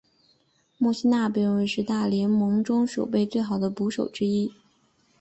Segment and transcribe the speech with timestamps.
[0.79, 4.51] 莫里纳被认为是大联盟中守备最好的捕手之一。